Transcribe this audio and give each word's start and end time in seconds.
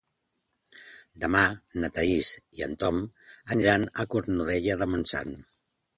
Demà 1.23 1.43
na 1.83 1.91
Thaís 1.97 2.31
i 2.61 2.65
en 2.69 2.73
Tom 2.85 3.03
aniran 3.57 3.87
a 3.93 4.07
Cornudella 4.15 4.79
de 4.81 4.89
Montsant. 4.95 5.37